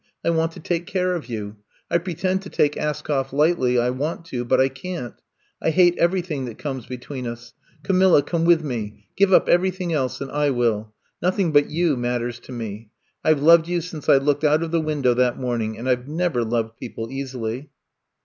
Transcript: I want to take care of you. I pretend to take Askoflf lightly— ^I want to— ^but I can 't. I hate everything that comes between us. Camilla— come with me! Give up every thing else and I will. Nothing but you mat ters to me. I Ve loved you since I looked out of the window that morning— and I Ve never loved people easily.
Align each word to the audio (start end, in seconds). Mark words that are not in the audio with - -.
I 0.25 0.31
want 0.31 0.51
to 0.53 0.59
take 0.59 0.87
care 0.87 1.13
of 1.13 1.27
you. 1.27 1.57
I 1.91 1.99
pretend 1.99 2.41
to 2.41 2.49
take 2.49 2.73
Askoflf 2.73 3.31
lightly— 3.31 3.75
^I 3.75 3.95
want 3.95 4.25
to— 4.25 4.43
^but 4.45 4.59
I 4.59 4.67
can 4.67 5.11
't. 5.11 5.15
I 5.61 5.69
hate 5.69 5.95
everything 5.99 6.45
that 6.45 6.57
comes 6.57 6.87
between 6.87 7.27
us. 7.27 7.53
Camilla— 7.83 8.23
come 8.23 8.43
with 8.43 8.63
me! 8.63 9.05
Give 9.15 9.31
up 9.31 9.47
every 9.47 9.69
thing 9.69 9.93
else 9.93 10.19
and 10.19 10.31
I 10.31 10.49
will. 10.49 10.91
Nothing 11.21 11.51
but 11.51 11.69
you 11.69 11.95
mat 11.97 12.19
ters 12.19 12.39
to 12.39 12.51
me. 12.51 12.89
I 13.23 13.31
Ve 13.35 13.41
loved 13.41 13.67
you 13.67 13.79
since 13.79 14.09
I 14.09 14.17
looked 14.17 14.43
out 14.43 14.63
of 14.63 14.71
the 14.71 14.81
window 14.81 15.13
that 15.13 15.37
morning— 15.37 15.77
and 15.77 15.87
I 15.87 15.93
Ve 15.93 16.09
never 16.11 16.43
loved 16.43 16.77
people 16.77 17.11
easily. 17.11 17.69